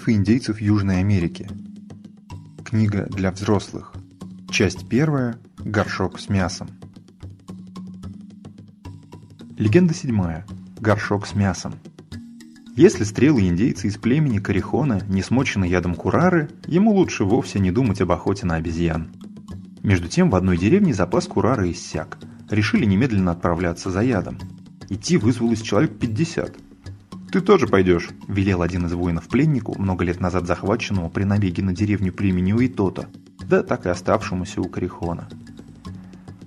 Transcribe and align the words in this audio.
Мифы 0.00 0.12
индейцев 0.14 0.62
Южной 0.62 1.00
Америки. 1.00 1.46
Книга 2.64 3.06
для 3.10 3.30
взрослых. 3.30 3.92
Часть 4.48 4.88
первая. 4.88 5.36
Горшок 5.58 6.18
с 6.18 6.30
мясом. 6.30 6.68
Легенда 9.58 9.92
седьмая. 9.92 10.46
Горшок 10.78 11.26
с 11.26 11.34
мясом. 11.34 11.74
Если 12.76 13.04
стрелы 13.04 13.46
индейца 13.46 13.88
из 13.88 13.98
племени 13.98 14.38
Карихона 14.38 15.02
не 15.06 15.20
смочены 15.20 15.66
ядом 15.66 15.94
курары, 15.94 16.48
ему 16.66 16.92
лучше 16.94 17.24
вовсе 17.24 17.58
не 17.58 17.70
думать 17.70 18.00
об 18.00 18.10
охоте 18.10 18.46
на 18.46 18.54
обезьян. 18.54 19.12
Между 19.82 20.08
тем 20.08 20.30
в 20.30 20.34
одной 20.34 20.56
деревне 20.56 20.94
запас 20.94 21.26
курары 21.26 21.72
иссяк. 21.72 22.16
Решили 22.48 22.86
немедленно 22.86 23.32
отправляться 23.32 23.90
за 23.90 24.00
ядом. 24.00 24.38
Идти 24.88 25.18
вызвалось 25.18 25.60
человек 25.60 25.98
50. 25.98 26.69
«Ты 27.30 27.40
тоже 27.40 27.68
пойдешь»,– 27.68 28.10
велел 28.28 28.60
один 28.60 28.86
из 28.86 28.92
воинов 28.92 29.28
пленнику, 29.28 29.80
много 29.80 30.04
лет 30.04 30.18
назад 30.18 30.46
захваченному 30.46 31.10
при 31.10 31.22
набеге 31.22 31.62
на 31.62 31.72
деревню 31.72 32.12
племени 32.12 32.52
Уитота, 32.52 33.08
да 33.38 33.62
так 33.62 33.86
и 33.86 33.88
оставшемуся 33.88 34.60
у 34.60 34.64
Корихона. 34.64 35.28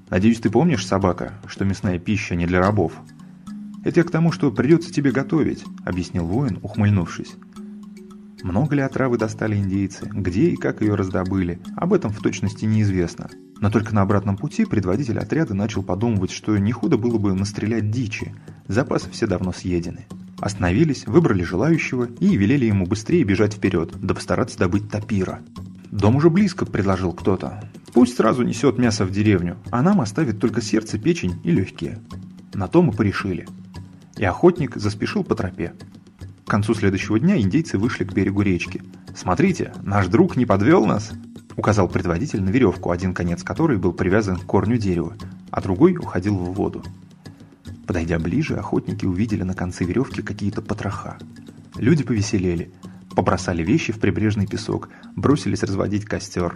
«Надеюсь, 0.09 0.41
ты 0.41 0.49
помнишь, 0.49 0.85
собака, 0.85 1.33
что 1.47 1.63
мясная 1.63 1.99
пища 1.99 2.35
не 2.35 2.45
для 2.45 2.59
рабов?» 2.59 2.93
«Это 3.85 4.01
я 4.01 4.03
к 4.03 4.11
тому, 4.11 4.33
что 4.33 4.51
придется 4.51 4.91
тебе 4.91 5.11
готовить»,– 5.11 5.63
объяснил 5.85 6.25
воин, 6.25 6.59
ухмыльнувшись. 6.61 7.35
Много 8.43 8.75
ли 8.75 8.81
отравы 8.81 9.17
достали 9.17 9.55
индейцы, 9.55 10.05
где 10.05 10.49
и 10.49 10.57
как 10.57 10.81
ее 10.81 10.95
раздобыли, 10.95 11.61
об 11.77 11.93
этом 11.93 12.11
в 12.11 12.19
точности 12.19 12.65
неизвестно. 12.65 13.29
Но 13.61 13.71
только 13.71 13.95
на 13.95 14.01
обратном 14.01 14.35
пути 14.35 14.65
предводитель 14.65 15.17
отряда 15.17 15.53
начал 15.53 15.81
подумывать, 15.81 16.31
что 16.31 16.57
не 16.57 16.73
худо 16.73 16.97
было 16.97 17.17
бы 17.17 17.33
настрелять 17.33 17.89
дичи, 17.89 18.35
запасы 18.67 19.09
все 19.09 19.27
давно 19.27 19.53
съедены. 19.53 20.07
Остановились, 20.43 21.07
выбрали 21.07 21.41
желающего 21.41 22.09
и 22.19 22.35
велели 22.35 22.65
ему 22.65 22.85
быстрее 22.85 23.23
бежать 23.23 23.53
вперед, 23.53 23.91
да 24.01 24.13
постараться 24.13 24.59
добыть 24.59 24.89
тапира. 24.89 25.39
«Дом 25.89 26.17
уже 26.17 26.29
близко»,— 26.29 26.65
предложил 26.67 27.13
кто-то. 27.13 27.63
«Пусть 27.93 28.17
сразу 28.17 28.43
несет 28.43 28.77
мясо 28.77 29.05
в 29.05 29.11
деревню, 29.11 29.55
а 29.71 29.81
нам 29.81 30.01
оставит 30.01 30.41
только 30.41 30.61
сердце, 30.61 30.99
печень 30.99 31.39
и 31.45 31.51
легкие». 31.51 31.99
На 32.53 32.67
то 32.67 32.81
мы 32.81 32.91
порешили. 32.91 33.47
И 34.17 34.25
охотник 34.25 34.75
заспешил 34.75 35.23
по 35.23 35.33
тропе. 35.33 35.75
К 36.45 36.49
концу 36.49 36.73
следующего 36.73 37.17
дня 37.21 37.39
индейцы 37.39 37.77
вышли 37.77 38.03
к 38.03 38.11
берегу 38.11 38.41
речки. 38.41 38.83
«Смотрите, 39.15 39.71
наш 39.81 40.07
друг 40.07 40.35
не 40.35 40.45
подвел 40.45 40.85
нас!» 40.85 41.13
Указал 41.55 41.87
предводитель 41.87 42.43
на 42.43 42.49
веревку, 42.49 42.91
один 42.91 43.13
конец 43.13 43.43
которой 43.43 43.77
был 43.77 43.93
привязан 43.93 44.35
к 44.35 44.43
корню 44.43 44.75
дерева, 44.75 45.15
а 45.51 45.61
другой 45.61 45.95
уходил 45.95 46.35
в 46.35 46.51
воду. 46.51 46.83
Подойдя 47.85 48.19
ближе, 48.19 48.55
охотники 48.55 49.05
увидели 49.05 49.43
на 49.43 49.53
конце 49.53 49.83
веревки 49.83 50.21
какие-то 50.21 50.61
потроха. 50.61 51.17
Люди 51.75 52.03
повеселели, 52.03 52.71
побросали 53.15 53.63
вещи 53.63 53.91
в 53.91 53.99
прибрежный 53.99 54.47
песок, 54.47 54.89
бросились 55.15 55.63
разводить 55.63 56.05
костер. 56.05 56.55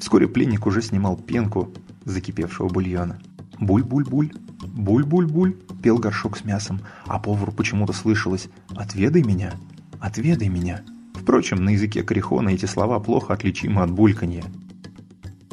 Вскоре 0.00 0.26
пленник 0.26 0.66
уже 0.66 0.82
снимал 0.82 1.16
пенку 1.16 1.72
закипевшего 2.04 2.68
бульона. 2.68 3.18
«Буль-буль-буль, 3.60 4.32
буль-буль-буль», 4.62 5.56
пел 5.82 5.98
горшок 5.98 6.36
с 6.36 6.44
мясом, 6.44 6.80
а 7.06 7.18
повару 7.18 7.52
почему-то 7.52 7.92
слышалось 7.92 8.48
«Отведай 8.70 9.22
меня, 9.22 9.54
отведай 10.00 10.48
меня». 10.48 10.82
Впрочем, 11.14 11.64
на 11.64 11.70
языке 11.70 12.02
Крихона 12.02 12.50
эти 12.50 12.66
слова 12.66 13.00
плохо 13.00 13.34
отличимы 13.34 13.82
от 13.82 13.90
бульканья. 13.90 14.44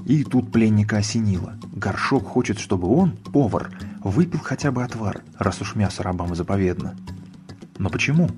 И 0.06 0.24
тут 0.24 0.52
пленника 0.52 0.98
осенило. 0.98 1.60
Горшок 1.74 2.28
хочет, 2.28 2.60
чтобы 2.60 2.88
он, 2.88 3.12
повар, 3.34 3.72
выпил 4.10 4.40
хотя 4.40 4.72
бы 4.72 4.84
отвар, 4.84 5.24
раз 5.38 5.62
уж 5.62 5.76
мясо 5.76 6.04
рабам 6.04 6.36
заповедно. 6.36 6.96
Но 7.78 7.90
почему? 7.90 8.30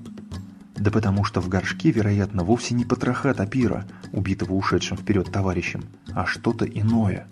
Да 0.76 0.90
потому 0.90 1.24
что 1.24 1.40
в 1.40 1.48
горшке, 1.48 1.90
вероятно, 1.90 2.42
вовсе 2.42 2.74
не 2.74 2.84
потроха 2.84 3.34
топира, 3.34 3.84
убитого 4.12 4.54
ушедшим 4.54 4.96
вперед 4.96 5.30
товарищем, 5.30 5.84
а 6.12 6.24
что-то 6.24 6.64
иное. 6.64 7.26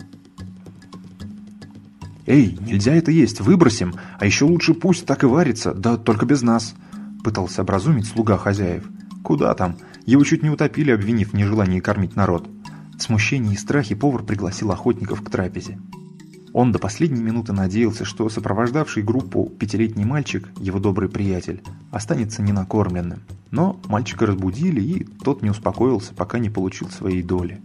«Эй, 2.26 2.58
нельзя 2.60 2.92
это 2.92 3.10
есть, 3.10 3.40
выбросим, 3.40 3.94
а 4.18 4.26
еще 4.26 4.44
лучше 4.44 4.74
пусть 4.74 5.06
так 5.06 5.22
и 5.22 5.26
варится, 5.26 5.72
да 5.72 5.96
только 5.96 6.26
без 6.26 6.42
нас», 6.42 6.74
пытался 7.24 7.62
образумить 7.62 8.06
слуга 8.06 8.36
хозяев. 8.36 8.84
«Куда 9.22 9.54
там? 9.54 9.76
Его 10.04 10.24
чуть 10.24 10.42
не 10.42 10.50
утопили, 10.50 10.90
обвинив 10.90 11.30
в 11.30 11.34
нежелании 11.34 11.80
кормить 11.80 12.16
народ». 12.16 12.50
В 12.98 13.02
смущении 13.02 13.54
и 13.54 13.58
страхе 13.58 13.94
повар 13.94 14.24
пригласил 14.24 14.72
охотников 14.72 15.22
к 15.22 15.30
трапезе. 15.30 15.78
Он 16.56 16.72
до 16.72 16.78
последней 16.78 17.22
минуты 17.22 17.52
надеялся, 17.52 18.06
что 18.06 18.30
сопровождавший 18.30 19.02
группу 19.02 19.44
пятилетний 19.58 20.06
мальчик, 20.06 20.48
его 20.58 20.78
добрый 20.78 21.10
приятель, 21.10 21.62
останется 21.90 22.40
ненакормленным. 22.40 23.20
Но 23.50 23.78
мальчика 23.88 24.24
разбудили, 24.24 24.80
и 24.80 25.04
тот 25.22 25.42
не 25.42 25.50
успокоился, 25.50 26.14
пока 26.14 26.38
не 26.38 26.48
получил 26.48 26.88
своей 26.88 27.22
доли. 27.22 27.60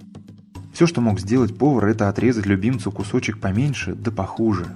Все, 0.73 0.87
что 0.87 0.99
мог 0.99 1.21
сделать 1.21 1.57
повар, 1.57 1.85
это 1.85 2.09
отрезать 2.09 2.45
любимцу 2.45 2.91
кусочек 2.91 3.39
поменьше, 3.39 3.95
да 3.95 4.11
похуже. 4.11 4.67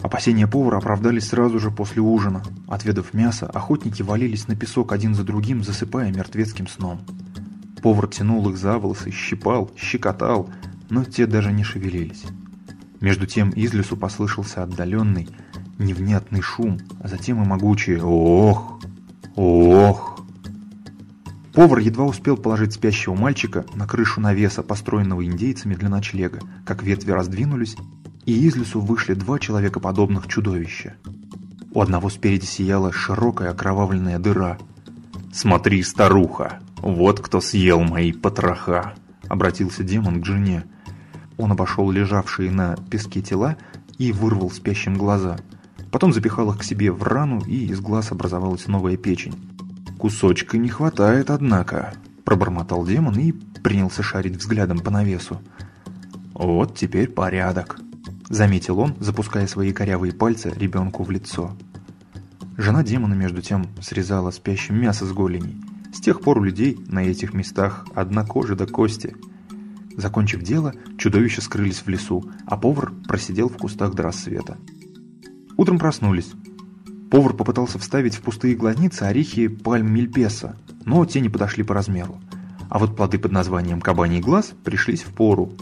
Опасения 0.00 0.46
повара 0.46 0.78
оправдались 0.78 1.28
сразу 1.28 1.58
же 1.58 1.70
после 1.70 2.00
ужина. 2.00 2.42
Отведав 2.66 3.12
мясо, 3.12 3.44
охотники 3.44 4.00
валились 4.00 4.48
на 4.48 4.56
песок 4.56 4.90
один 4.90 5.14
за 5.14 5.22
другим, 5.22 5.62
засыпая 5.62 6.10
мертвецким 6.10 6.66
сном. 6.66 7.02
Повар 7.82 8.06
тянул 8.06 8.48
их 8.48 8.56
за 8.56 8.78
волосы, 8.78 9.10
щипал, 9.10 9.70
щекотал, 9.76 10.48
но 10.88 11.04
те 11.04 11.26
даже 11.26 11.52
не 11.52 11.62
шевелились. 11.62 12.24
Между 13.04 13.26
тем 13.26 13.50
из 13.50 13.74
лесу 13.74 13.98
послышался 13.98 14.62
отдаленный, 14.62 15.28
невнятный 15.78 16.40
шум, 16.40 16.78
а 17.00 17.08
затем 17.08 17.42
и 17.42 17.46
могучее 17.46 18.02
«Ох! 18.02 18.80
Ох!». 19.36 20.24
Повар 21.52 21.80
едва 21.80 22.06
успел 22.06 22.38
положить 22.38 22.72
спящего 22.72 23.14
мальчика 23.14 23.66
на 23.74 23.86
крышу 23.86 24.22
навеса, 24.22 24.62
построенного 24.62 25.22
индейцами 25.22 25.74
для 25.74 25.90
ночлега, 25.90 26.40
как 26.64 26.82
ветви 26.82 27.10
раздвинулись, 27.10 27.76
и 28.24 28.46
из 28.46 28.56
лесу 28.56 28.80
вышли 28.80 29.12
два 29.12 29.38
человекоподобных 29.38 30.26
чудовища. 30.26 30.94
У 31.72 31.82
одного 31.82 32.08
спереди 32.08 32.46
сияла 32.46 32.90
широкая 32.90 33.50
окровавленная 33.50 34.18
дыра. 34.18 34.56
«Смотри, 35.30 35.82
старуха!» 35.82 36.58
«Вот 36.78 37.20
кто 37.20 37.42
съел 37.42 37.82
мои 37.82 38.12
потроха!»— 38.12 38.94
обратился 39.28 39.84
демон 39.84 40.22
к 40.22 40.24
жене. 40.24 40.64
Он 41.36 41.52
обошел 41.52 41.90
лежавшие 41.90 42.50
на 42.50 42.76
песке 42.90 43.20
тела 43.22 43.56
и 43.98 44.12
вырвал 44.12 44.50
спящим 44.50 44.96
глаза. 44.96 45.36
Потом 45.90 46.12
запихал 46.12 46.50
их 46.50 46.58
к 46.58 46.64
себе 46.64 46.90
в 46.90 47.02
рану, 47.02 47.40
и 47.46 47.66
из 47.66 47.80
глаз 47.80 48.12
образовалась 48.12 48.66
новая 48.66 48.96
печень. 48.96 49.34
«Кусочка 49.98 50.58
не 50.58 50.68
хватает, 50.68 51.30
однако»,— 51.30 51.94
пробормотал 52.24 52.84
демон 52.84 53.18
и 53.18 53.32
принялся 53.32 54.02
шарить 54.02 54.36
взглядом 54.36 54.80
по 54.80 54.90
навесу. 54.90 55.40
«Вот 56.34 56.76
теперь 56.76 57.08
порядок»,— 57.08 57.78
заметил 58.28 58.80
он, 58.80 58.96
запуская 58.98 59.46
свои 59.46 59.72
корявые 59.72 60.12
пальцы 60.12 60.52
ребенку 60.56 61.04
в 61.04 61.10
лицо. 61.10 61.56
Жена 62.56 62.82
демона, 62.82 63.14
между 63.14 63.42
тем, 63.42 63.66
срезала 63.80 64.30
спящим 64.30 64.80
мясо 64.80 65.06
с 65.06 65.12
голеней. 65.12 65.60
С 65.92 66.00
тех 66.00 66.20
пор 66.20 66.38
у 66.38 66.42
людей 66.42 66.78
на 66.88 67.04
этих 67.04 67.34
местах 67.34 67.86
одна 67.94 68.24
кожа 68.24 68.54
до 68.56 68.66
кости. 68.66 69.16
Закончив 69.96 70.42
дело, 70.42 70.72
чудовища 71.04 71.42
скрылись 71.42 71.82
в 71.84 71.88
лесу, 71.88 72.24
а 72.46 72.56
повар 72.56 72.90
просидел 73.06 73.50
в 73.50 73.58
кустах 73.58 73.92
до 73.92 74.04
рассвета. 74.04 74.56
Утром 75.58 75.78
проснулись. 75.78 76.32
Повар 77.10 77.34
попытался 77.34 77.78
вставить 77.78 78.14
в 78.14 78.22
пустые 78.22 78.54
глазницы 78.54 79.02
орехи 79.02 79.48
пальм 79.48 79.92
мильпеса, 79.92 80.56
но 80.86 81.04
те 81.04 81.20
не 81.20 81.28
подошли 81.28 81.62
по 81.62 81.74
размеру. 81.74 82.18
А 82.70 82.78
вот 82.78 82.96
плоды 82.96 83.18
под 83.18 83.32
названием 83.32 83.82
кабаний 83.82 84.22
глаз 84.22 84.54
пришлись 84.64 85.02
в 85.02 85.12
пору. 85.12 85.52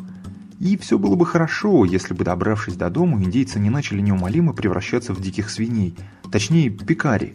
И 0.61 0.77
все 0.77 0.97
было 0.97 1.17
бы 1.17 1.27
хорошо, 1.27 1.85
если 1.85 2.15
бы, 2.15 2.23
добравшись 2.23 2.77
до 2.77 2.89
дома, 2.89 3.21
индейцы 3.21 3.59
не 3.59 3.69
начали 3.69 4.01
неумолимо 4.01 4.53
превращаться 4.53 5.13
в 5.13 5.21
диких 5.21 5.51
свиней, 5.51 5.97
точнее, 6.31 6.71
пикари, 6.71 7.35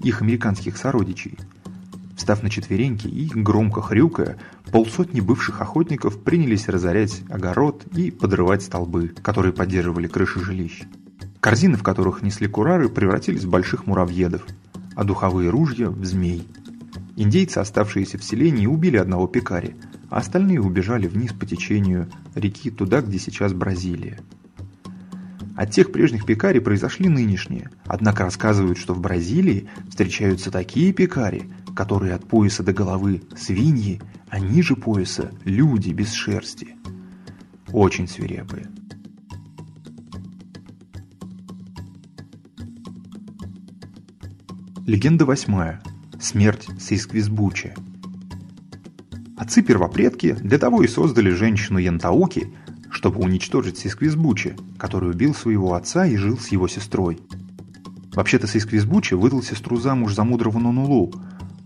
их 0.00 0.20
американских 0.20 0.76
сородичей– 0.76 1.38
Встав 2.16 2.42
на 2.42 2.48
четвереньки 2.48 3.06
и, 3.06 3.26
громко 3.28 3.82
хрюкая, 3.82 4.38
полсотни 4.72 5.20
бывших 5.20 5.60
охотников 5.60 6.18
принялись 6.22 6.66
разорять 6.66 7.22
огород 7.28 7.84
и 7.94 8.10
подрывать 8.10 8.62
столбы, 8.62 9.08
которые 9.22 9.52
поддерживали 9.52 10.06
крыши 10.06 10.40
жилищ. 10.40 10.84
Корзины, 11.40 11.76
в 11.76 11.82
которых 11.82 12.22
несли 12.22 12.48
курары, 12.48 12.88
превратились 12.88 13.44
в 13.44 13.50
больших 13.50 13.86
муравьедов, 13.86 14.46
а 14.94 15.04
духовые 15.04 15.50
ружья– 15.50 15.90
в 15.90 16.04
змей. 16.06 16.48
Индейцы, 17.16 17.58
оставшиеся 17.58 18.16
в 18.18 18.24
селении, 18.24 18.66
убили 18.66 18.96
одного 18.96 19.26
пекари, 19.26 19.76
а 20.08 20.16
остальные 20.16 20.62
убежали 20.62 21.06
вниз 21.06 21.34
по 21.34 21.44
течению 21.44 22.08
реки 22.34 22.70
туда, 22.70 23.02
где 23.02 23.18
сейчас 23.18 23.52
Бразилия. 23.52 24.18
От 25.54 25.70
тех 25.70 25.92
прежних 25.92 26.24
пекари 26.24 26.58
произошли 26.60 27.08
нынешние, 27.08 27.70
однако 27.84 28.24
рассказывают, 28.24 28.78
что 28.78 28.94
в 28.94 29.00
Бразилии 29.00 29.68
встречаются 29.88 30.50
такие 30.50 30.92
пекари, 30.92 31.48
которые 31.76 32.14
от 32.14 32.26
пояса 32.26 32.62
до 32.62 32.72
головы 32.72 33.22
свиньи, 33.36 34.00
а 34.28 34.40
ниже 34.40 34.74
пояса 34.74 35.30
люди 35.44 35.90
без 35.90 36.12
шерсти. 36.12 36.74
Очень 37.70 38.08
свирепые. 38.08 38.66
Легенда 44.86 45.26
восьмая. 45.26 45.82
Смерть 46.18 46.66
Сейсквизбуча. 46.80 47.74
Отцы-первопредки 49.36 50.32
для 50.32 50.58
того 50.58 50.82
и 50.82 50.88
создали 50.88 51.30
женщину 51.30 51.78
Янтауки, 51.78 52.54
чтобы 52.90 53.20
уничтожить 53.20 53.76
Сисквизбучи, 53.76 54.56
который 54.78 55.10
убил 55.10 55.34
своего 55.34 55.74
отца 55.74 56.06
и 56.06 56.16
жил 56.16 56.38
с 56.38 56.48
его 56.48 56.68
сестрой. 56.68 57.18
Вообще-то 58.14 58.46
Сисквизбучи 58.46 59.12
выдал 59.12 59.42
сестру 59.42 59.76
замуж 59.76 60.14
за 60.14 60.24
мудрого 60.24 60.58
Нунулу, 60.58 61.12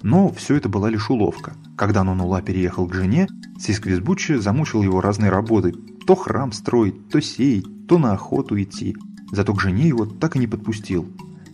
но 0.02 0.32
все 0.32 0.56
это 0.56 0.68
была 0.68 0.90
лишь 0.90 1.10
уловка. 1.10 1.54
Когда 1.76 2.04
Нунула 2.04 2.42
переехал 2.42 2.86
к 2.86 2.94
жене, 2.94 3.28
Сисквизбучи 3.58 4.34
замучил 4.34 4.82
его 4.82 5.00
разной 5.00 5.28
работой. 5.28 5.72
То 6.06 6.14
храм 6.14 6.52
строить, 6.52 7.08
то 7.08 7.20
сеять, 7.20 7.86
то 7.86 7.98
на 7.98 8.12
охоту 8.12 8.60
идти. 8.60 8.96
Зато 9.32 9.54
к 9.54 9.60
жене 9.60 9.88
его 9.88 10.06
так 10.06 10.36
и 10.36 10.38
не 10.38 10.46
подпустил. 10.46 11.08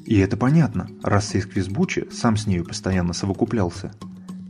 И 0.05 0.19
это 0.19 0.37
понятно, 0.37 0.89
раз 1.03 1.29
Сисквизбучи 1.29 2.07
сам 2.13 2.37
с 2.37 2.47
нею 2.47 2.65
постоянно 2.65 3.13
совокуплялся. 3.13 3.93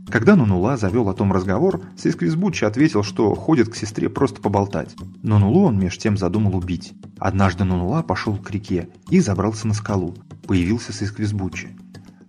Когда 0.09 0.37
Нунула 0.37 0.77
завел 0.77 1.09
о 1.09 1.13
том 1.13 1.33
разговор, 1.33 1.81
Сисквизбучи 1.97 2.63
ответил, 2.63 3.03
что 3.03 3.35
ходит 3.35 3.69
к 3.69 3.75
сестре 3.75 4.07
просто 4.07 4.39
поболтать. 4.39 4.95
Но 5.21 5.37
Нулу 5.37 5.65
он 5.65 5.77
меж 5.77 5.97
тем 5.97 6.15
задумал 6.15 6.55
убить. 6.55 6.93
Однажды 7.19 7.65
Нунула 7.65 8.03
пошел 8.03 8.37
к 8.37 8.49
реке 8.51 8.87
и 9.09 9.19
забрался 9.19 9.67
на 9.67 9.73
скалу. 9.73 10.15
Появился 10.47 10.93
Сисквизбучи. 10.93 11.75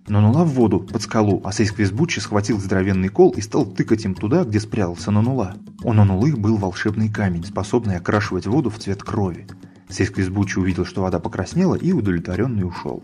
Нунула 0.09 0.43
в 0.43 0.49
воду, 0.49 0.79
под 0.79 1.03
скалу, 1.03 1.39
а 1.45 1.51
Сисквизбучи 1.51 2.19
схватил 2.19 2.59
здоровенный 2.59 3.09
кол 3.09 3.29
и 3.31 3.41
стал 3.41 3.65
тыкать 3.65 4.05
им 4.05 4.15
туда, 4.15 4.43
где 4.43 4.59
спрятался 4.59 5.11
Нунула. 5.11 5.55
У 5.83 5.93
Нунулы 5.93 6.35
был 6.35 6.57
волшебный 6.57 7.09
камень, 7.09 7.45
способный 7.45 7.97
окрашивать 7.97 8.47
воду 8.47 8.71
в 8.71 8.79
цвет 8.79 9.03
крови. 9.03 9.45
Сейсквизбучи 9.87 10.57
увидел, 10.57 10.83
что 10.83 11.03
вода 11.03 11.19
покраснела, 11.19 11.75
и 11.75 11.91
удовлетворенный 11.91 12.67
ушел. 12.67 13.03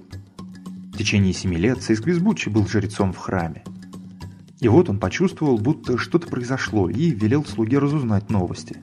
В 0.93 0.97
течение 0.97 1.33
семи 1.33 1.57
лет 1.57 1.83
Сейсквизбучи 1.83 2.49
был 2.49 2.67
жрецом 2.67 3.13
в 3.13 3.17
храме. 3.17 3.63
И 4.59 4.67
вот 4.67 4.89
он 4.89 4.97
почувствовал, 4.97 5.59
будто 5.59 5.99
что-то 5.99 6.27
произошло, 6.27 6.89
и 6.89 7.11
велел 7.11 7.45
слуге 7.45 7.77
разузнать 7.77 8.31
новости. 8.31 8.77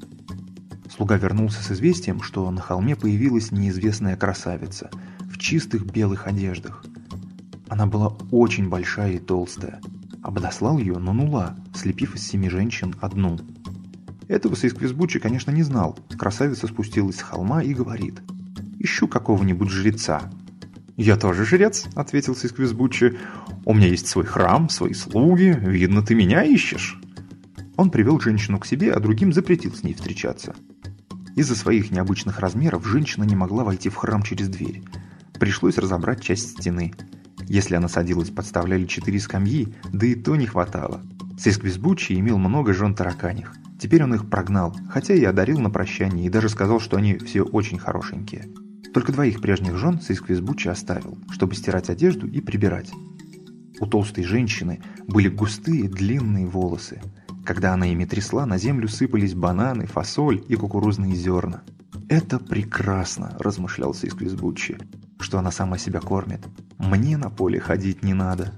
Слуга 0.94 1.16
вернулся 1.16 1.60
с 1.60 1.72
известием, 1.72 2.22
что 2.22 2.48
на 2.52 2.60
холме 2.60 2.94
появилась 2.94 3.50
неизвестная 3.50 4.16
красавица 4.16 4.90
в 5.28 5.38
чистых 5.38 5.86
белых 5.86 6.28
одеждах. 6.28 6.84
Она 7.72 7.86
была 7.86 8.08
очень 8.30 8.68
большая 8.68 9.12
и 9.12 9.18
толстая. 9.18 9.80
Подослал 10.22 10.76
ее 10.76 10.98
Нунула, 10.98 11.56
слепив 11.74 12.14
из 12.14 12.28
семи 12.28 12.50
женщин 12.50 12.94
одну. 13.00 13.38
Этого 14.28 14.54
Сейсквизбучи, 14.56 15.18
конечно, 15.18 15.50
не 15.50 15.62
знал. 15.62 15.98
Красавица 16.18 16.66
спустилась 16.66 17.16
с 17.16 17.22
холма 17.22 17.62
и 17.62 17.72
говорит. 17.72 18.20
«Ищу 18.78 19.08
какого-нибудь 19.08 19.70
жреца, 19.70 20.30
«Я 20.98 21.16
тоже 21.16 21.46
жрец»,— 21.46 21.86
ответил 21.94 22.36
Сисквизбуччи. 22.36 23.18
«У 23.64 23.72
меня 23.72 23.86
есть 23.86 24.06
свой 24.06 24.26
храм, 24.26 24.68
свои 24.68 24.92
слуги. 24.92 25.58
Видно, 25.58 26.02
ты 26.02 26.14
меня 26.14 26.44
ищешь». 26.44 27.00
Он 27.78 27.90
привел 27.90 28.20
женщину 28.20 28.58
к 28.58 28.66
себе, 28.66 28.92
а 28.92 29.00
другим 29.00 29.32
запретил 29.32 29.74
с 29.74 29.82
ней 29.82 29.94
встречаться. 29.94 30.54
Из-за 31.36 31.56
своих 31.56 31.90
необычных 31.90 32.38
размеров 32.38 32.86
женщина 32.86 33.24
не 33.24 33.34
могла 33.34 33.64
войти 33.64 33.88
в 33.88 33.94
храм 33.94 34.22
через 34.22 34.50
дверь. 34.50 34.82
Пришлось 35.40 35.78
разобрать 35.78 36.20
часть 36.22 36.50
стены. 36.50 36.92
Если 37.48 37.74
она 37.74 37.88
садилась, 37.88 38.30
подставляли 38.30 38.86
четыре 38.86 39.20
скамьи, 39.20 39.74
да 39.92 40.06
и 40.06 40.14
то 40.14 40.36
не 40.36 40.46
хватало. 40.46 41.02
Сисквизбуччи 41.38 42.14
имел 42.14 42.38
много 42.38 42.72
жен 42.72 42.94
тараканих. 42.94 43.54
Теперь 43.78 44.04
он 44.04 44.14
их 44.14 44.30
прогнал, 44.30 44.76
хотя 44.90 45.14
и 45.14 45.24
одарил 45.24 45.58
на 45.58 45.70
прощание, 45.70 46.26
и 46.26 46.30
даже 46.30 46.48
сказал, 46.48 46.78
что 46.78 46.96
они 46.96 47.18
все 47.18 47.42
очень 47.42 47.78
хорошенькие. 47.78 48.48
Только 48.94 49.12
двоих 49.12 49.40
прежних 49.40 49.76
жен 49.76 50.00
Сисквизбучи 50.00 50.68
оставил, 50.68 51.18
чтобы 51.30 51.54
стирать 51.54 51.90
одежду 51.90 52.28
и 52.28 52.40
прибирать. 52.40 52.90
У 53.80 53.86
толстой 53.86 54.24
женщины 54.24 54.80
были 55.08 55.28
густые 55.28 55.88
длинные 55.88 56.46
волосы. 56.46 57.00
Когда 57.44 57.72
она 57.72 57.86
ими 57.86 58.04
трясла, 58.04 58.46
на 58.46 58.58
землю 58.58 58.86
сыпались 58.86 59.34
бананы, 59.34 59.86
фасоль 59.86 60.44
и 60.48 60.54
кукурузные 60.54 61.14
зерна. 61.14 61.62
«Это 62.08 62.38
прекрасно»,– 62.38 63.36
размышлял 63.40 63.94
Сисквизбучи,– 63.94 64.78
«что 65.22 65.38
она 65.38 65.50
сама 65.50 65.78
себя 65.78 66.00
кормит. 66.00 66.46
Мне 66.78 67.16
на 67.16 67.30
поле 67.30 67.60
ходить 67.60 68.02
не 68.02 68.12
надо». 68.12 68.52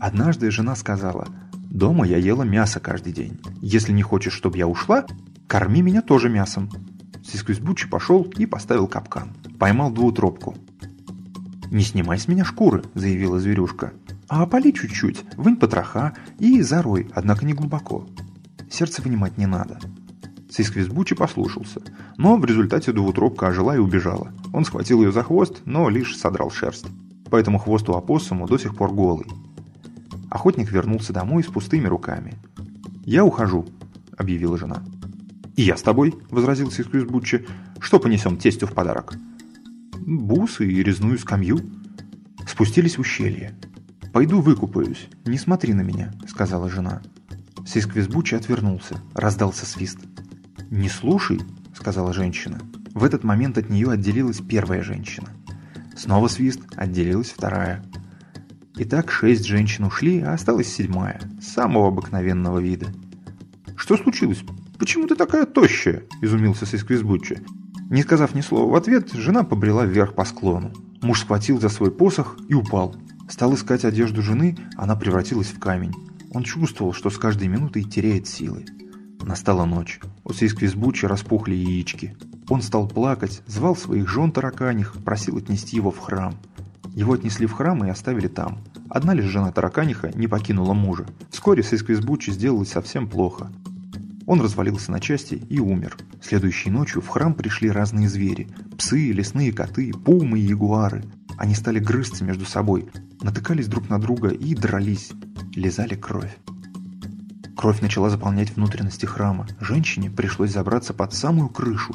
Однажды 0.00 0.50
жена 0.50 0.76
сказала, 0.76 1.28
«Дома 1.52 2.06
я 2.06 2.16
ела 2.16 2.42
мясо 2.42 2.80
каждый 2.80 3.12
день. 3.12 3.40
Если 3.60 3.92
не 3.92 4.02
хочешь, 4.02 4.32
чтобы 4.32 4.58
я 4.58 4.66
ушла, 4.66 5.06
корми 5.46 5.82
меня 5.82 6.02
тоже 6.02 6.28
мясом». 6.28 6.68
Сисквизбучи 7.24 7.88
пошел 7.88 8.24
и 8.36 8.46
поставил 8.46 8.88
капкан. 8.88 9.34
Поймал 9.58 9.90
двуутробку. 9.90 10.56
«Не 11.70 11.84
снимай 11.84 12.18
с 12.18 12.26
меня 12.26 12.44
шкуры»,— 12.44 12.82
заявила 12.94 13.38
зверюшка. 13.38 13.92
«А 14.28 14.42
опали 14.42 14.72
чуть-чуть, 14.72 15.24
вынь 15.36 15.56
потроха 15.56 16.14
и 16.38 16.60
зарой, 16.62 17.08
однако 17.14 17.44
не 17.44 17.52
глубоко. 17.52 18.08
Сердце 18.70 19.02
вынимать 19.02 19.38
не 19.38 19.46
надо». 19.46 19.78
Сисквизбучи 20.50 21.14
послушался, 21.14 21.80
но 22.16 22.36
в 22.36 22.44
результате 22.44 22.92
двуутробка 22.92 23.48
ожила 23.48 23.76
и 23.76 23.78
убежала. 23.78 24.32
Он 24.52 24.64
схватил 24.64 25.02
ее 25.02 25.12
за 25.12 25.22
хвост, 25.22 25.62
но 25.64 25.88
лишь 25.88 26.16
содрал 26.16 26.50
шерсть. 26.50 26.86
Поэтому 27.30 27.58
хвост 27.58 27.88
у 27.88 27.94
опоссума 27.94 28.46
до 28.46 28.58
сих 28.58 28.74
пор 28.74 28.92
голый. 28.92 29.26
Охотник 30.30 30.70
вернулся 30.70 31.12
домой 31.12 31.42
с 31.42 31.46
пустыми 31.46 31.86
руками. 31.86 32.34
«Я 33.04 33.24
ухожу»,— 33.24 33.66
объявила 34.16 34.58
жена. 34.58 34.82
«И 35.56 35.62
я 35.62 35.76
с 35.76 35.82
тобой»,— 35.82 36.14
возразил 36.30 36.70
Сисквизбуччи. 36.70 37.46
«Что 37.80 37.98
понесем 37.98 38.36
тестю 38.36 38.66
в 38.66 38.72
подарок?» 38.72 39.14
«Бусы 39.98 40.66
и 40.66 40.82
резную 40.82 41.18
скамью». 41.18 41.60
Спустились 42.46 42.96
в 42.96 43.00
ущелье. 43.00 43.56
«Пойду 44.12 44.40
выкупаюсь, 44.40 45.08
не 45.24 45.38
смотри 45.38 45.72
на 45.72 45.82
меня»,— 45.82 46.12
сказала 46.28 46.68
жена. 46.68 47.02
Сисквизбуччи 47.66 48.34
отвернулся, 48.34 48.96
раздался 49.14 49.66
свист. 49.66 49.98
«Не 50.70 50.88
слушай»,— 50.88 51.40
сказала 51.74 52.12
женщина. 52.12 52.60
В 52.94 53.04
этот 53.04 53.24
момент 53.24 53.58
от 53.58 53.70
нее 53.70 53.90
отделилась 53.90 54.40
первая 54.40 54.82
женщина. 54.82 55.28
Снова 55.96 56.28
свист, 56.28 56.60
отделилась 56.76 57.30
вторая. 57.30 57.84
Итак, 58.76 59.10
шесть 59.10 59.44
женщин 59.44 59.84
ушли, 59.84 60.20
а 60.20 60.32
осталась 60.32 60.72
седьмая, 60.72 61.20
самого 61.40 61.88
обыкновенного 61.88 62.58
вида. 62.58 62.86
«Что 63.76 63.96
случилось?» 63.96 64.44
«Почему 64.78 65.06
ты 65.06 65.14
такая 65.14 65.44
тощая?»– 65.44 66.04
изумился 66.22 66.64
Сисквизбуччи. 66.64 67.42
Не 67.90 68.02
сказав 68.02 68.34
ни 68.34 68.40
слова 68.40 68.72
в 68.72 68.74
ответ, 68.74 69.12
жена 69.12 69.42
побрела 69.42 69.84
вверх 69.84 70.14
по 70.14 70.24
склону. 70.24 70.72
Муж 71.02 71.20
схватил 71.20 71.60
за 71.60 71.68
свой 71.68 71.90
посох 71.90 72.38
и 72.48 72.54
упал. 72.54 72.96
Стал 73.28 73.54
искать 73.54 73.84
одежду 73.84 74.22
жены, 74.22 74.56
она 74.76 74.96
превратилась 74.96 75.48
в 75.48 75.58
камень. 75.58 75.92
Он 76.32 76.44
чувствовал, 76.44 76.94
что 76.94 77.10
с 77.10 77.18
каждой 77.18 77.48
минутой 77.48 77.82
теряет 77.82 78.26
силы. 78.26 78.64
Настала 79.20 79.66
ночь. 79.66 80.00
У 80.24 80.32
Сисквизбуччи 80.32 81.04
распухли 81.04 81.54
яички. 81.54 82.16
Он 82.50 82.62
стал 82.62 82.88
плакать, 82.88 83.42
звал 83.46 83.76
своих 83.76 84.08
жен 84.08 84.32
тараканих, 84.32 84.94
просил 85.04 85.36
отнести 85.36 85.76
его 85.76 85.92
в 85.92 85.98
храм. 85.98 86.34
Его 86.96 87.12
отнесли 87.12 87.46
в 87.46 87.52
храм 87.52 87.84
и 87.84 87.88
оставили 87.88 88.26
там. 88.26 88.58
Одна 88.88 89.14
лишь 89.14 89.26
жена 89.26 89.52
тараканиха 89.52 90.10
не 90.16 90.26
покинула 90.26 90.74
мужа. 90.74 91.06
Вскоре 91.30 91.62
Сисквизбуччи 91.62 92.30
сделалось 92.30 92.70
совсем 92.70 93.08
плохо. 93.08 93.52
Он 94.26 94.40
развалился 94.40 94.90
на 94.90 94.98
части 94.98 95.34
и 95.34 95.60
умер. 95.60 95.96
Следующей 96.20 96.70
ночью 96.70 97.02
в 97.02 97.08
храм 97.08 97.34
пришли 97.34 97.70
разные 97.70 98.08
звери. 98.08 98.48
Псы, 98.76 99.12
лесные 99.12 99.52
коты, 99.52 99.92
пумы 99.92 100.40
и 100.40 100.42
ягуары. 100.42 101.04
Они 101.38 101.54
стали 101.54 101.78
грызться 101.78 102.24
между 102.24 102.46
собой, 102.46 102.88
натыкались 103.22 103.68
друг 103.68 103.88
на 103.88 104.00
друга 104.00 104.28
и 104.28 104.56
дрались, 104.56 105.12
лизали 105.54 105.94
кровь. 105.94 106.36
Кровь 107.56 107.80
начала 107.80 108.10
заполнять 108.10 108.56
внутренности 108.56 109.06
храма. 109.06 109.46
Женщине 109.60 110.10
пришлось 110.10 110.50
забраться 110.50 110.94
под 110.94 111.14
самую 111.14 111.48
крышу. 111.48 111.94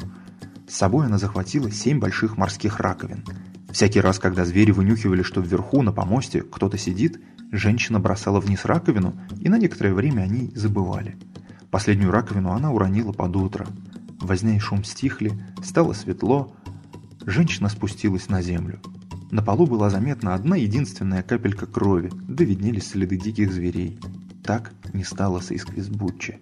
С 0.68 0.74
собой 0.74 1.06
она 1.06 1.18
захватила 1.18 1.70
семь 1.70 1.98
больших 1.98 2.36
морских 2.36 2.80
раковин. 2.80 3.24
Всякий 3.70 4.00
раз, 4.00 4.18
когда 4.18 4.44
звери 4.44 4.70
вынюхивали, 4.70 5.22
что 5.22 5.40
вверху, 5.40 5.82
на 5.82 5.92
помосте, 5.92 6.42
кто-то 6.42 6.78
сидит, 6.78 7.20
женщина 7.52 8.00
бросала 8.00 8.40
вниз 8.40 8.64
раковину, 8.64 9.14
и 9.40 9.48
на 9.48 9.58
некоторое 9.58 9.94
время 9.94 10.22
они 10.22 10.50
забывали– 10.54 11.16
Последнюю 11.76 12.10
раковину 12.10 12.52
она 12.52 12.72
уронила 12.72 13.12
под 13.12 13.36
утро. 13.36 13.66
Возня 14.20 14.56
и 14.56 14.58
шум 14.58 14.82
стихли, 14.82 15.32
стало 15.62 15.92
светло. 15.92 16.50
Женщина 17.26 17.68
спустилась 17.68 18.30
на 18.30 18.40
землю. 18.40 18.80
На 19.30 19.42
полу 19.42 19.66
была 19.66 19.90
заметна 19.90 20.34
одна 20.34 20.56
единственная 20.56 21.22
капелька 21.22 21.66
крови, 21.66 22.10
да 22.28 22.44
виднелись 22.44 22.88
следы 22.88 23.18
диких 23.18 23.52
зверей. 23.52 23.98
Так 24.44 24.72
не 24.94 25.04
стало 25.04 25.40
с 25.40 25.50
Исквизбуччи. 25.50 26.38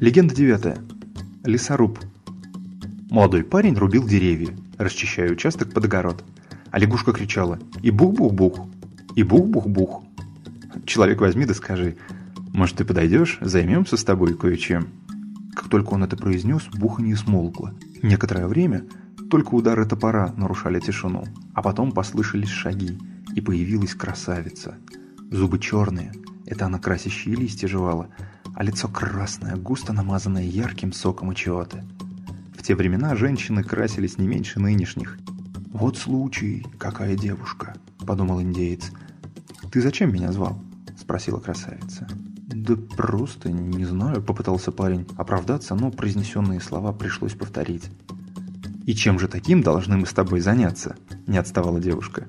Легенда 0.00 0.34
девятая. 0.34 0.78
Лесоруб. 1.44 1.98
Молодой 3.10 3.44
парень 3.44 3.76
рубил 3.76 4.08
деревья, 4.08 4.56
расчищая 4.78 5.30
участок 5.30 5.74
под 5.74 5.84
огород. 5.84 6.24
А 6.70 6.78
лягушка 6.78 7.12
кричала 7.12 7.58
«И 7.82 7.90
бух-бух-бух!» 7.90 8.66
И 9.14 9.22
бух-бух-бух. 9.22 10.02
Человек 10.86 11.20
возьми 11.20 11.44
да 11.44 11.52
скажи, 11.52 11.98
может 12.54 12.76
ты 12.76 12.86
подойдешь, 12.86 13.36
займемся 13.42 13.98
с 13.98 14.04
тобой 14.04 14.32
кое-чем. 14.32 14.88
Как 15.54 15.68
только 15.68 15.90
он 15.90 16.02
это 16.02 16.16
произнес, 16.16 16.66
буханье 16.72 17.14
смолкло. 17.14 17.74
Некоторое 18.02 18.46
время 18.46 18.86
только 19.28 19.54
удары 19.54 19.84
топора 19.84 20.32
нарушали 20.34 20.80
тишину, 20.80 21.26
а 21.52 21.60
потом 21.60 21.92
послышались 21.92 22.48
шаги, 22.48 22.98
и 23.34 23.42
появилась 23.42 23.94
красавица. 23.94 24.78
Зубы 25.30 25.58
черные, 25.58 26.14
это 26.46 26.64
она 26.64 26.78
красящие 26.78 27.36
листья 27.36 27.68
жевала, 27.68 28.08
а 28.54 28.62
лицо 28.62 28.88
красное, 28.88 29.56
густо 29.56 29.92
намазанное 29.92 30.44
ярким 30.44 30.92
соком 30.92 31.32
ичиоты. 31.32 31.84
В 32.56 32.62
те 32.62 32.74
времена 32.74 33.14
женщины 33.16 33.62
красились 33.62 34.18
не 34.18 34.26
меньше 34.26 34.60
нынешних. 34.60 35.18
«Вот 35.72 35.96
случай, 35.96 36.66
какая 36.78 37.16
девушка»,— 37.16 37.74
подумал 38.06 38.42
индеец. 38.42 38.90
«Ты 39.70 39.80
зачем 39.80 40.12
меня 40.12 40.32
звал?»— 40.32 40.60
спросила 41.00 41.38
красавица. 41.38 42.06
«Да 42.52 42.74
просто, 42.76 43.50
не 43.50 43.84
знаю»,— 43.84 44.22
попытался 44.24 44.72
парень 44.72 45.06
оправдаться, 45.16 45.74
но 45.74 45.90
произнесенные 45.90 46.60
слова 46.60 46.92
пришлось 46.92 47.34
повторить. 47.34 47.90
«И 48.84 48.94
чем 48.94 49.18
же 49.18 49.28
таким 49.28 49.62
должны 49.62 49.96
мы 49.96 50.06
с 50.06 50.12
тобой 50.12 50.40
заняться?»— 50.40 50.96
не 51.26 51.38
отставала 51.38 51.80
девушка. 51.80 52.26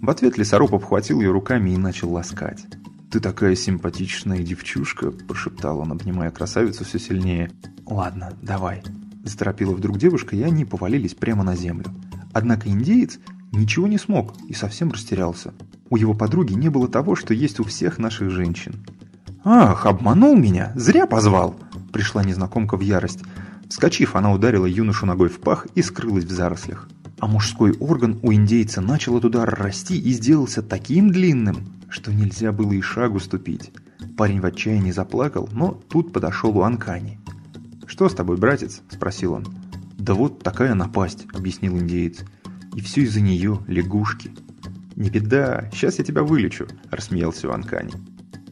В 0.00 0.10
ответ 0.10 0.36
лесоруб 0.36 0.74
обхватил 0.74 1.20
ее 1.20 1.30
руками 1.30 1.70
и 1.70 1.76
начал 1.76 2.12
ласкать. 2.12 2.66
«Ты 3.12 3.20
такая 3.20 3.54
симпатичная 3.54 4.38
девчушка»,– 4.38 5.10
прошептал 5.28 5.80
он, 5.80 5.92
обнимая 5.92 6.30
красавицу 6.30 6.86
все 6.86 6.98
сильнее. 6.98 7.50
«Ладно, 7.84 8.32
давай»,– 8.40 8.82
заторопила 9.22 9.74
вдруг 9.74 9.98
девушка, 9.98 10.34
и 10.34 10.40
они 10.40 10.64
повалились 10.64 11.14
прямо 11.14 11.44
на 11.44 11.54
землю. 11.54 11.84
Однако 12.32 12.70
индеец 12.70 13.18
ничего 13.52 13.86
не 13.86 13.98
смог 13.98 14.32
и 14.48 14.54
совсем 14.54 14.90
растерялся. 14.90 15.52
У 15.90 15.98
его 15.98 16.14
подруги 16.14 16.54
не 16.54 16.70
было 16.70 16.88
того, 16.88 17.14
что 17.14 17.34
есть 17.34 17.60
у 17.60 17.64
всех 17.64 17.98
наших 17.98 18.30
женщин. 18.30 18.82
«Ах, 19.44 19.84
обманул 19.84 20.34
меня! 20.34 20.72
Зря 20.74 21.06
позвал!» 21.06 21.54
Пришла 21.92 22.24
незнакомка 22.24 22.78
в 22.78 22.80
ярость. 22.80 23.20
Вскочив, 23.68 24.16
она 24.16 24.32
ударила 24.32 24.64
юношу 24.64 25.04
ногой 25.04 25.28
в 25.28 25.38
пах 25.38 25.66
и 25.74 25.82
скрылась 25.82 26.24
в 26.24 26.30
зарослях. 26.30 26.88
А 27.18 27.26
мужской 27.26 27.76
орган 27.78 28.18
у 28.22 28.32
индейца 28.32 28.80
начал 28.80 29.16
от 29.16 29.26
удара 29.26 29.54
расти 29.54 30.00
и 30.00 30.12
сделался 30.12 30.62
таким 30.62 31.10
длинным, 31.10 31.81
что 31.92 32.12
нельзя 32.12 32.52
было 32.52 32.72
и 32.72 32.80
шагу 32.80 33.20
ступить. 33.20 33.70
Парень 34.16 34.40
в 34.40 34.46
отчаянии 34.46 34.90
заплакал, 34.90 35.48
но 35.52 35.72
тут 35.72 36.12
подошел 36.12 36.56
у 36.56 36.62
Анкани. 36.62 37.20
«Что 37.86 38.08
с 38.08 38.14
тобой, 38.14 38.38
братец?»– 38.38 38.80
спросил 38.90 39.34
он. 39.34 39.46
«Да 39.98 40.14
вот 40.14 40.42
такая 40.42 40.74
напасть»,– 40.74 41.26
объяснил 41.34 41.78
индеец. 41.78 42.20
«И 42.74 42.80
все 42.80 43.02
из-за 43.02 43.20
нее, 43.20 43.60
лягушки». 43.66 44.32
«Не 44.96 45.10
беда, 45.10 45.68
сейчас 45.72 45.98
я 45.98 46.04
тебя 46.04 46.22
вылечу»,– 46.22 46.66
рассмеялся 46.90 47.52
Анкани. 47.52 47.92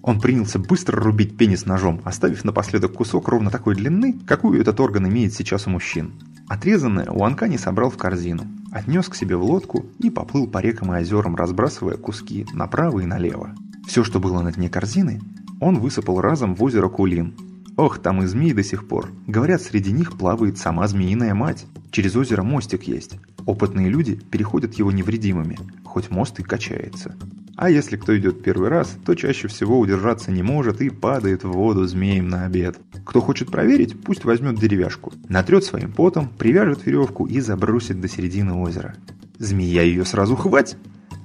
Он 0.02 0.20
принялся 0.20 0.59
быстро 0.59 1.00
рубить 1.00 1.37
пенис 1.37 1.66
ножом, 1.66 2.00
оставив 2.04 2.44
напоследок 2.44 2.94
кусок 2.94 3.28
ровно 3.28 3.50
такой 3.50 3.75
длины, 3.75 4.18
какую 4.26 4.61
этот 4.61 4.80
орган 4.80 5.09
имеет 5.09 5.32
сейчас 5.32 5.66
у 5.66 5.70
мужчин. 5.70 6.12
Отрезанное 6.50 7.09
у 7.09 7.23
Анкани 7.23 7.57
собрал 7.57 7.90
в 7.90 7.97
корзину, 7.97 8.42
отнес 8.73 9.09
к 9.09 9.14
себе 9.14 9.37
в 9.37 9.45
лодку 9.45 9.87
и 10.00 10.11
поплыл 10.11 10.49
по 10.49 10.59
рекам 10.59 10.92
и 10.92 10.99
озерам, 10.99 11.37
разбрасывая 11.37 11.97
куски 11.97 12.45
направо 12.52 12.99
и 12.99 13.07
налево. 13.07 13.54
Все, 13.87 14.02
что 14.02 14.19
было 14.19 14.42
на 14.42 14.50
дне 14.50 14.69
корзины, 14.69 15.21
он 15.61 15.78
высыпал 15.78 16.21
разом 16.21 16.57
в 16.57 16.62
озеро 16.64 16.88
Кулин. 16.88 17.37
Ох, 17.76 18.00
там 18.00 18.25
и 18.25 18.26
змеи 18.26 18.52
до 18.52 18.64
сих 18.64 18.88
пор. 18.88 19.12
Говорят, 19.28 19.62
среди 19.62 19.92
них 19.92 20.19
плавает 20.19 20.59
сама 20.59 20.88
змеиная 20.88 21.35
мать. 21.35 21.66
Через 21.92 22.16
озеро 22.16 22.42
мостик 22.42 22.83
есть. 22.83 23.21
Опытные 23.47 23.88
люди 23.88 24.16
переходят 24.16 24.75
его 24.75 24.90
невредимыми, 24.90 25.57
хоть 25.85 26.11
мост 26.11 26.40
и 26.40 26.42
качается. 26.42 27.14
А 27.61 27.69
если 27.69 27.99
кто 27.99 28.17
идет 28.17 28.43
первый 28.43 28.71
раз, 28.71 28.97
то 29.05 29.14
чаще 29.14 29.47
всего 29.47 29.79
удержаться 29.79 30.31
не 30.31 30.43
может 30.43 30.81
и 30.81 30.88
падает 30.88 31.45
в 31.45 31.50
воду 31.50 31.87
змеем 31.87 32.26
на 32.26 32.47
обед. 32.47 32.79
Кто 33.05 33.21
хочет 33.21 33.50
проверить, 33.50 34.02
пусть 34.02 34.25
возьмет 34.25 34.59
деревяшку, 34.59 35.12
натрет 35.29 35.62
своим 35.62 35.93
потом, 35.93 36.31
привяжет 36.31 36.87
веревку 36.87 37.26
и 37.26 37.38
забросит 37.40 38.00
до 38.00 38.09
середины 38.09 38.55
озера. 38.55 38.95
Змея 39.37 39.83
ее 39.83 40.07
сразу 40.07 40.37
хвать, 40.37 40.79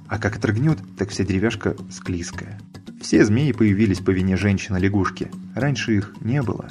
а 0.08 0.18
как 0.18 0.36
отрыгнет, 0.36 0.76
так 0.98 1.08
вся 1.08 1.24
деревяшка 1.24 1.74
склизкая. 1.90 2.60
Все 3.00 3.24
змеи 3.24 3.52
появились 3.52 4.00
по 4.00 4.10
вине 4.10 4.36
женщины-лягушки, 4.36 5.30
раньше 5.54 5.96
их 5.96 6.14
не 6.20 6.42
было. 6.42 6.68